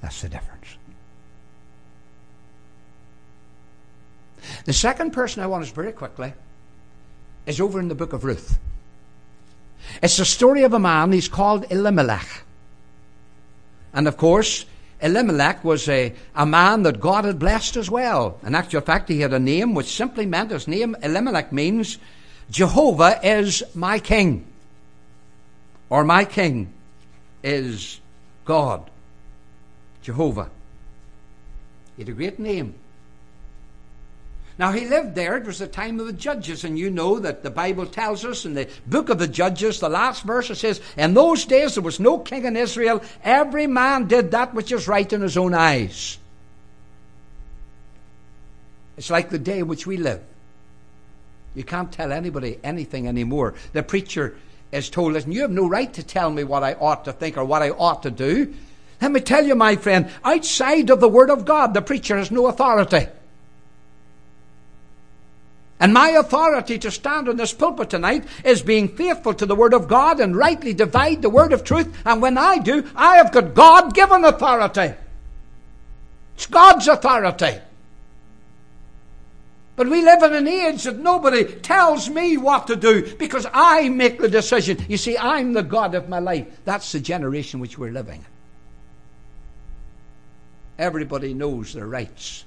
[0.00, 0.79] That's the difference.
[4.64, 6.32] The second person I want us very quickly
[7.46, 8.58] is over in the book of Ruth.
[10.02, 12.44] It's the story of a man, he's called Elimelech.
[13.92, 14.66] And of course,
[15.00, 18.38] Elimelech was a, a man that God had blessed as well.
[18.44, 21.98] In actual fact, he had a name which simply meant his name, Elimelech, means
[22.50, 24.46] Jehovah is my king.
[25.88, 26.72] Or my king
[27.42, 28.00] is
[28.44, 28.90] God.
[30.02, 30.50] Jehovah.
[31.96, 32.74] He had a great name.
[34.60, 35.38] Now, he lived there.
[35.38, 38.44] It was the time of the judges, and you know that the Bible tells us
[38.44, 41.82] in the book of the Judges, the last verse, it says, In those days there
[41.82, 43.02] was no king in Israel.
[43.24, 46.18] Every man did that which is right in his own eyes.
[48.98, 50.20] It's like the day in which we live.
[51.54, 53.54] You can't tell anybody anything anymore.
[53.72, 54.36] The preacher
[54.72, 57.38] is told, Listen, you have no right to tell me what I ought to think
[57.38, 58.52] or what I ought to do.
[59.00, 62.30] Let me tell you, my friend, outside of the Word of God, the preacher has
[62.30, 63.06] no authority.
[65.80, 69.72] And my authority to stand on this pulpit tonight is being faithful to the Word
[69.72, 71.96] of God and rightly divide the Word of truth.
[72.04, 74.94] And when I do, I have got God given authority.
[76.34, 77.60] It's God's authority.
[79.76, 83.88] But we live in an age that nobody tells me what to do because I
[83.88, 84.84] make the decision.
[84.86, 86.46] You see, I'm the God of my life.
[86.66, 88.22] That's the generation which we're living.
[90.78, 92.44] Everybody knows their rights.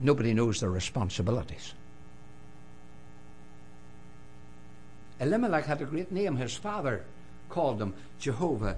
[0.00, 1.72] Nobody knows their responsibilities.
[5.20, 6.36] Elimelech had a great name.
[6.36, 7.04] His father
[7.48, 8.76] called him Jehovah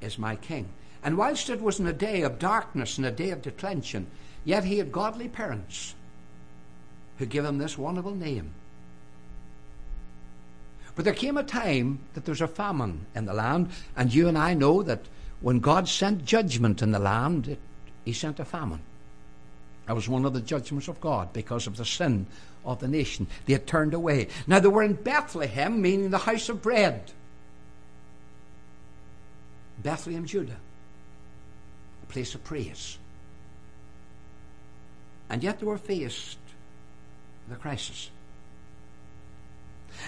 [0.00, 0.68] is my king.
[1.02, 4.08] And whilst it was in a day of darkness and a day of declension,
[4.44, 5.94] yet he had godly parents
[7.18, 8.52] who gave him this wonderful name.
[10.96, 14.28] But there came a time that there was a famine in the land, and you
[14.28, 15.02] and I know that
[15.40, 17.58] when God sent judgment in the land, it,
[18.04, 18.80] he sent a famine.
[19.86, 22.26] That was one of the judgments of God because of the sin
[22.64, 23.28] of the nation.
[23.46, 24.28] They had turned away.
[24.46, 27.12] Now they were in Bethlehem, meaning the house of bread.
[29.82, 30.56] Bethlehem, Judah,
[32.02, 32.98] a place of praise.
[35.28, 36.38] And yet they were faced
[37.48, 38.10] with a crisis.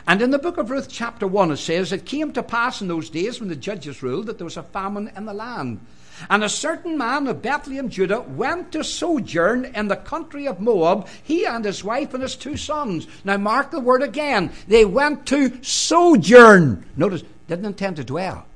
[0.06, 2.88] And in the book of Ruth, chapter 1, it says, It came to pass in
[2.88, 5.80] those days when the judges ruled that there was a famine in the land.
[6.28, 11.08] And a certain man of Bethlehem, Judah, went to sojourn in the country of Moab,
[11.22, 13.06] he and his wife and his two sons.
[13.24, 14.52] Now, mark the word again.
[14.66, 16.84] They went to sojourn.
[16.96, 18.46] Notice, didn't intend to dwell,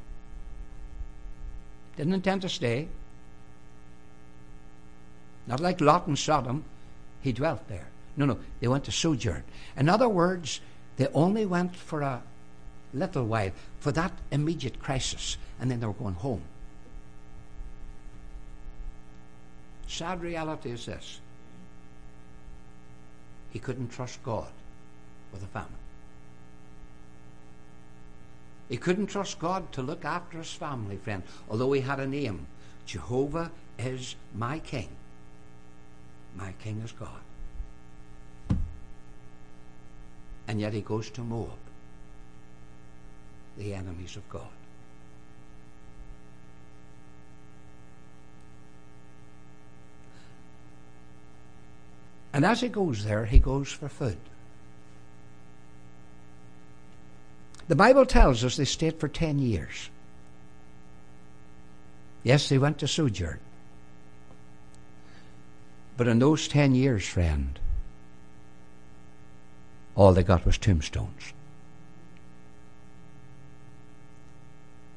[1.97, 2.89] didn't intend to stay.
[5.47, 6.65] Not like Lot and Sodom,
[7.21, 7.89] he dwelt there.
[8.17, 9.43] No, no, they went to sojourn.
[9.77, 10.61] In other words,
[10.97, 12.23] they only went for a
[12.93, 16.43] little while, for that immediate crisis, and then they were going home.
[19.93, 21.21] Sad reality is this
[23.53, 24.51] he couldn't trust God
[25.31, 25.69] with a famine.
[28.71, 32.47] He couldn't trust God to look after his family, friend, although he had a name.
[32.87, 34.89] Jehovah is my king.
[36.37, 38.57] My king is God.
[40.49, 41.51] And yet he goes to Moab,
[43.59, 44.49] the enemies of God.
[52.33, 54.17] And as he goes there, he goes for food.
[57.69, 59.91] The Bible tells us they stayed for 10 years.
[62.23, 63.39] Yes, they went to sojourn.
[65.97, 67.59] But in those 10 years, friend,
[69.95, 71.33] all they got was tombstones.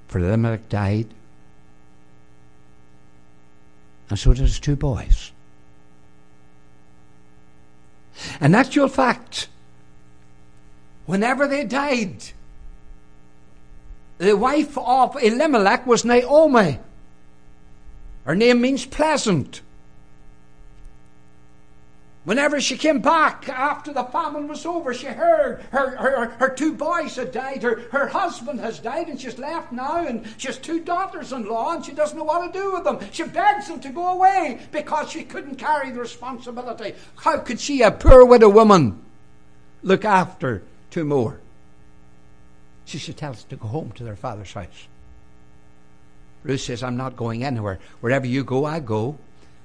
[0.08, 1.08] For Elimelech died,
[4.10, 5.32] And so did his two boys.
[8.42, 9.48] In actual fact,
[11.06, 12.32] whenever they died,
[14.18, 16.80] the wife of Elimelech was Naomi.
[18.26, 19.62] Her name means pleasant.
[22.26, 26.74] Whenever she came back after the famine was over, she heard her, her, her two
[26.74, 30.58] boys had died, her, her husband has died, and she's left now, and she has
[30.58, 33.00] two daughters in law, and she doesn't know what to do with them.
[33.12, 36.96] She begs them to go away because she couldn't carry the responsibility.
[37.16, 39.00] How could she, a poor widow woman,
[39.84, 41.40] look after two more?
[42.86, 44.88] She should tell them to go home to their father's house.
[46.44, 47.78] Ruth says, I'm not going anywhere.
[48.02, 49.20] Wherever you go, I go.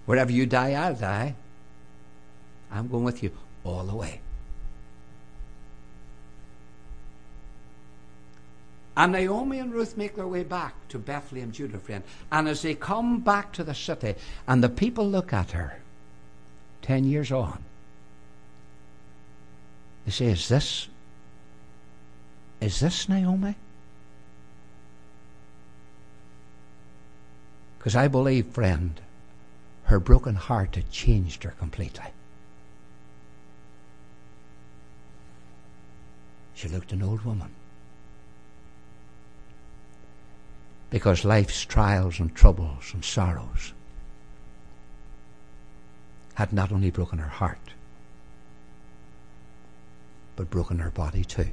[0.04, 1.36] Wherever you die, I'll die.
[2.72, 3.32] I'm going with you
[3.64, 4.20] all the way.
[8.96, 12.04] And Naomi and Ruth make their way back to Bethlehem, Judah, friend.
[12.30, 14.14] And as they come back to the city,
[14.46, 15.80] and the people look at her,
[16.82, 17.64] ten years on,
[20.04, 20.88] they say, Is this
[22.60, 23.54] is this Naomi?
[27.78, 29.00] Because I believe, friend,
[29.84, 32.04] her broken heart had changed her completely.
[36.60, 37.48] She looked an old woman.
[40.90, 43.72] Because life's trials and troubles and sorrows
[46.34, 47.70] had not only broken her heart,
[50.36, 51.44] but broken her body too.
[51.44, 51.50] Do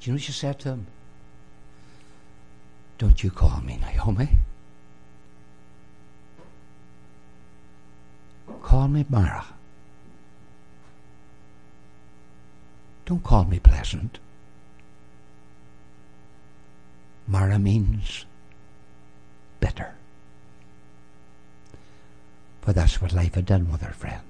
[0.00, 0.88] you know what she said to him?
[2.98, 4.38] Don't you call me Naomi.
[8.60, 9.46] Call me Mara.
[13.08, 14.18] Don't call me pleasant.
[17.26, 18.26] Mara means
[19.60, 19.94] bitter.
[22.60, 24.20] For that's what life had done with her friend.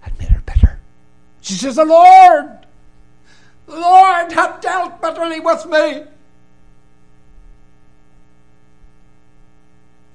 [0.00, 0.80] Had made her bitter.
[1.40, 2.66] She says, The Lord,
[3.66, 6.02] the Lord hath dealt bitterly with me.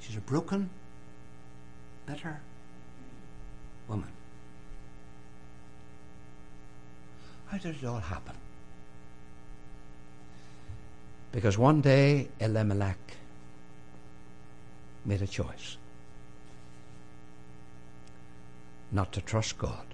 [0.02, 0.70] She's a broken,
[2.06, 2.42] bitter
[3.88, 4.10] woman.
[7.52, 8.36] How did it all happen?
[11.34, 13.18] Because one day Elimelech
[15.04, 15.76] made a choice
[18.90, 19.86] not to trust God,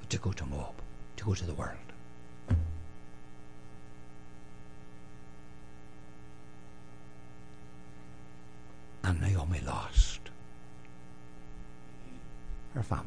[0.00, 0.74] but to go to Moab,
[1.18, 1.76] to go to the world.
[9.04, 10.11] And Naomi lost
[12.74, 13.04] her family.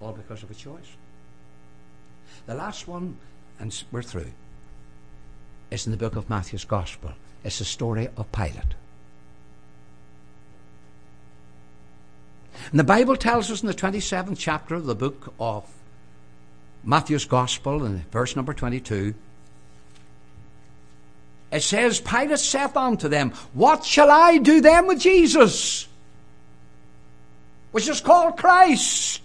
[0.00, 0.96] All because of a choice.
[2.46, 3.18] The last one,
[3.58, 4.32] and we're through,
[5.70, 7.12] is in the book of Matthew's Gospel.
[7.44, 8.74] It's the story of Pilate.
[12.70, 15.64] And the Bible tells us in the 27th chapter of the book of
[16.84, 19.14] Matthew's Gospel, in verse number 22,
[21.52, 25.88] it says, Pilate saith unto them, What shall I do then with Jesus?
[27.72, 29.22] Which is called Christ.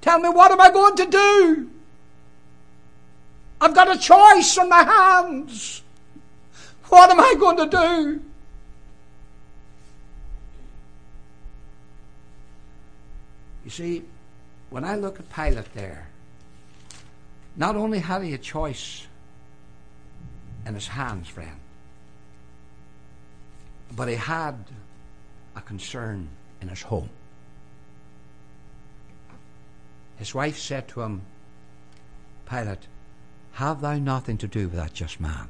[0.00, 1.70] Tell me, what am I going to do?
[3.60, 5.82] I've got a choice in my hands.
[6.88, 8.22] What am I going to do?
[13.64, 14.02] You see,
[14.68, 16.08] when I look at Pilate there,
[17.56, 19.06] not only had he a choice
[20.66, 21.60] in his hands, friend.
[23.94, 24.56] But he had
[25.54, 26.28] a concern
[26.60, 27.10] in his home.
[30.16, 31.22] His wife said to him,
[32.48, 32.86] Pilate,
[33.52, 35.48] have thou nothing to do with that just man.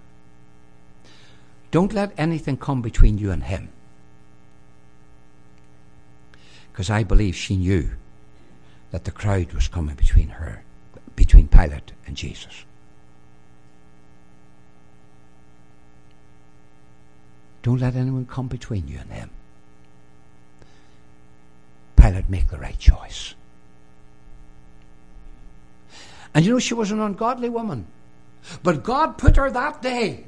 [1.71, 3.69] Don't let anything come between you and him.
[6.73, 7.91] Because I believe she knew
[8.91, 10.63] that the crowd was coming between her,
[11.17, 12.65] between Pilate and Jesus.
[17.65, 19.31] Don't let anyone come between you and him.
[21.97, 23.35] Pilate make the right choice.
[26.35, 27.87] And you know, she was an ungodly woman.
[28.63, 30.27] But God put her that day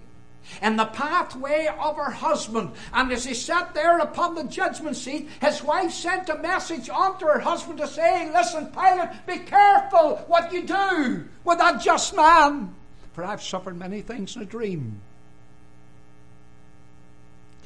[0.62, 2.70] in the pathway of her husband.
[2.94, 7.18] And as he sat there upon the judgment seat, his wife sent a message on
[7.18, 12.16] to her husband to say, Listen, Pilate, be careful what you do with that just
[12.16, 12.74] man.
[13.12, 15.02] For I've suffered many things in a dream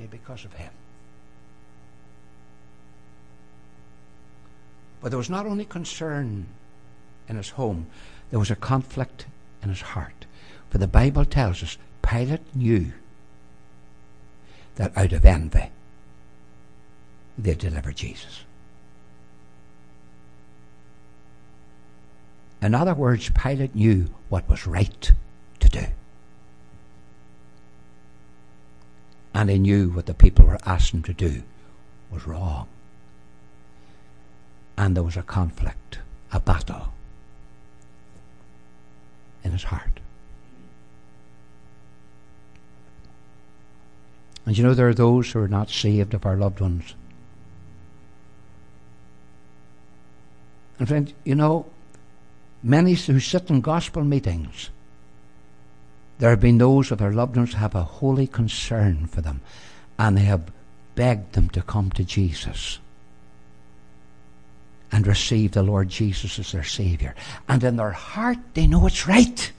[0.06, 0.72] because of him.
[5.00, 6.46] But there was not only concern
[7.28, 7.86] in his home,
[8.30, 9.26] there was a conflict
[9.62, 10.26] in his heart.
[10.68, 12.92] For the Bible tells us Pilate knew
[14.76, 15.70] that out of envy
[17.36, 18.44] they delivered Jesus.
[22.62, 25.12] In other words, Pilate knew what was right
[25.60, 25.86] to do.
[29.40, 31.42] And he knew what the people were asking him to do
[32.10, 32.68] was wrong.
[34.76, 36.92] And there was a conflict, a battle
[39.42, 40.00] in his heart.
[44.44, 46.94] And you know, there are those who are not saved of our loved ones.
[50.78, 51.64] And friend, you know,
[52.62, 54.68] many who sit in gospel meetings,
[56.20, 59.40] there have been those of their loved ones have a holy concern for them,
[59.98, 60.52] and they have
[60.94, 62.78] begged them to come to Jesus
[64.92, 67.14] and receive the Lord Jesus as their Saviour.
[67.48, 69.50] And in their heart, they know it's right.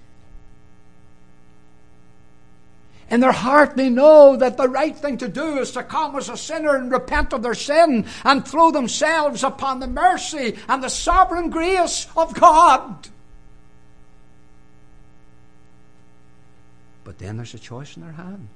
[3.10, 6.30] In their heart, they know that the right thing to do is to come as
[6.30, 10.90] a sinner and repent of their sin and throw themselves upon the mercy and the
[10.90, 13.10] sovereign grace of God.
[17.04, 18.48] But then there's a choice in their hand.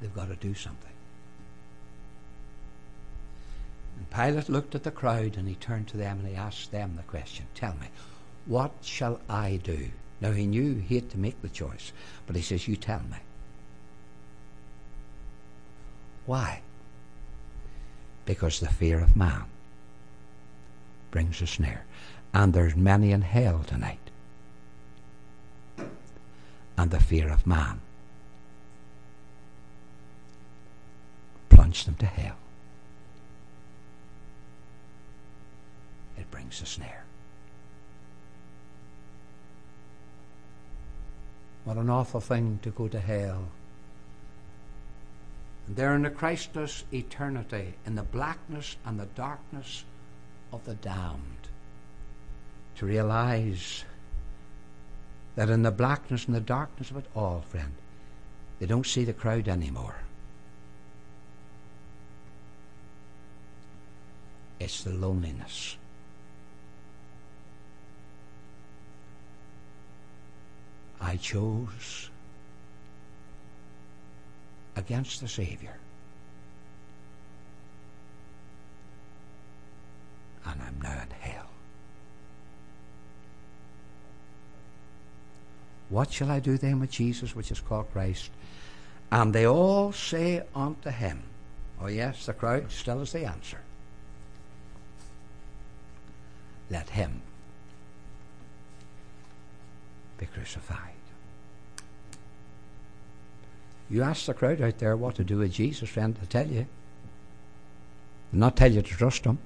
[0.00, 0.92] They've got to do something.
[3.98, 6.94] And Pilate looked at the crowd and he turned to them and he asked them
[6.96, 7.88] the question Tell me,
[8.46, 9.90] what shall I do?
[10.20, 11.92] Now he knew he had to make the choice,
[12.26, 13.18] but he says, You tell me.
[16.26, 16.62] Why?
[18.24, 19.44] Because the fear of man
[21.10, 21.84] brings a snare.
[22.32, 23.98] And there's many in hell tonight.
[26.76, 27.80] And the fear of man
[31.48, 32.36] plunged them to hell.
[36.16, 37.04] It brings a snare.
[41.64, 43.48] What an awful thing to go to hell.
[45.66, 49.84] And there in the Christless eternity, in the blackness and the darkness
[50.52, 51.48] of the damned,
[52.80, 53.84] to realize
[55.36, 57.72] that in the blackness and the darkness of it all, friend,
[58.58, 59.96] they don't see the crowd anymore.
[64.58, 65.76] It's the loneliness
[71.02, 72.08] I chose
[74.74, 75.76] against the Savior.
[80.46, 81.49] And I'm now in hell.
[85.90, 88.30] What shall I do then with Jesus, which is called Christ?
[89.12, 91.24] And they all say unto him,
[91.82, 93.58] Oh, yes, the crowd still is the answer.
[96.70, 97.22] Let him
[100.18, 100.78] be crucified.
[103.88, 106.66] You ask the crowd out there what to do with Jesus, friend, they'll tell you.
[108.30, 109.38] They'll not tell you to trust him.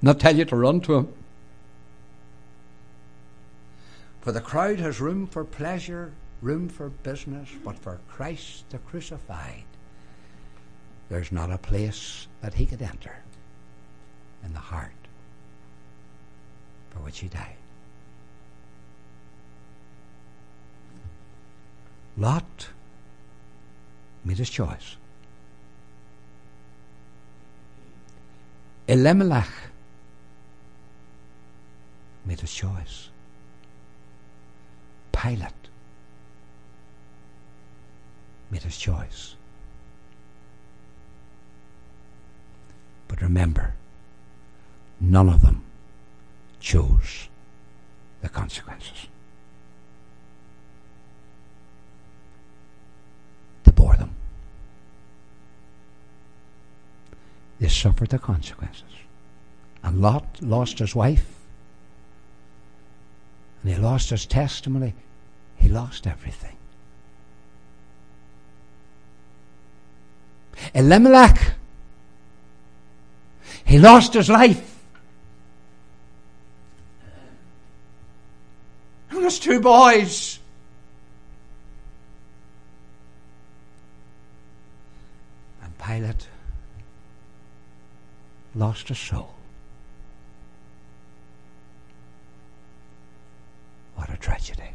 [0.00, 1.12] Not tell you to run to him.
[4.22, 9.64] For the crowd has room for pleasure, room for business, but for Christ the crucified,
[11.08, 13.16] there's not a place that he could enter
[14.44, 14.92] in the heart
[16.90, 17.56] for which he died.
[22.16, 22.68] Lot
[24.24, 24.96] made his choice.
[28.86, 29.50] Elimelech
[32.24, 33.08] made his choice.
[35.12, 35.52] Pilate
[38.50, 39.36] made his choice.
[43.08, 43.74] But remember,
[45.00, 45.64] none of them
[46.60, 47.28] chose
[48.20, 49.08] the consequences.
[53.74, 54.14] bore them.
[57.58, 58.84] They suffered the consequences.
[59.82, 61.41] And Lot lost his wife,
[63.62, 64.94] and he lost his testimony.
[65.56, 66.56] He lost everything.
[70.74, 71.54] Elimelech,
[73.64, 74.68] he lost his life.
[79.10, 80.38] And his two boys.
[85.62, 86.26] And Pilate
[88.54, 89.34] lost a soul.
[93.96, 94.70] What a tragedy.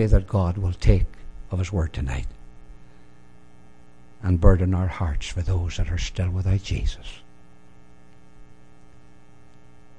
[0.00, 1.04] Pray that God will take
[1.50, 2.26] of His word tonight
[4.22, 7.18] and burden our hearts for those that are still without Jesus.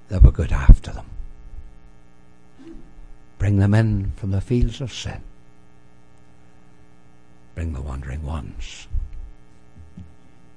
[0.07, 1.05] That we good after them.
[3.37, 5.21] Bring them in from the fields of sin.
[7.53, 8.87] Bring the wandering ones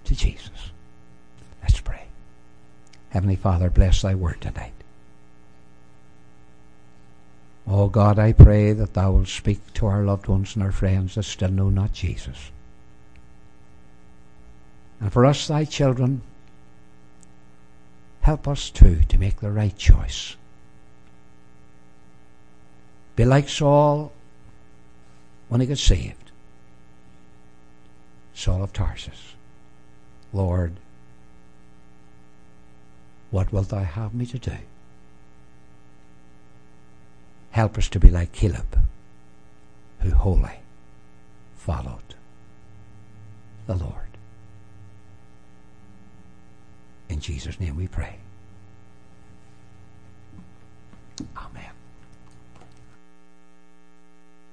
[0.04, 0.70] to Jesus.
[1.62, 2.06] Let's pray.
[3.10, 4.83] Heavenly Father, bless thy word tonight.
[7.66, 11.14] Oh God, I pray that thou wilt speak to our loved ones and our friends
[11.14, 12.50] that still know not Jesus.
[15.00, 16.22] And for us, thy children,
[18.20, 20.36] help us too to make the right choice.
[23.16, 24.12] Be like Saul
[25.48, 26.32] when he got saved.
[28.34, 29.34] Saul of Tarsus.
[30.32, 30.74] Lord,
[33.30, 34.56] what wilt thou have me to do?
[37.54, 38.80] Help us to be like Caleb,
[40.00, 40.58] who wholly
[41.56, 42.16] followed
[43.68, 44.18] the Lord.
[47.08, 48.16] In Jesus' name we pray.
[51.36, 51.53] Amen.